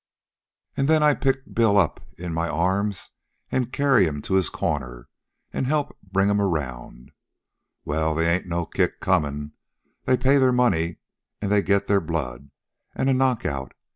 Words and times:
An' 0.75 0.87
then 0.87 1.03
I 1.03 1.13
pick 1.13 1.53
Bill 1.53 1.77
up 1.77 2.03
in 2.17 2.33
my 2.33 2.49
arms 2.49 3.11
an' 3.51 3.67
carry'm 3.67 4.23
to 4.23 4.33
his 4.33 4.49
corner, 4.49 5.09
an' 5.53 5.65
help 5.65 5.95
bring'm 6.03 6.41
around. 6.41 7.11
Well, 7.85 8.15
they 8.15 8.27
ain't 8.27 8.47
no 8.47 8.65
kick 8.65 8.99
comin'. 8.99 9.51
They 10.05 10.17
pay 10.17 10.39
their 10.39 10.51
money 10.51 10.97
an' 11.39 11.49
they 11.51 11.61
get 11.61 11.85
their 11.85 12.01
blood, 12.01 12.49
an' 12.95 13.09
a 13.09 13.13
knockout. 13.13 13.75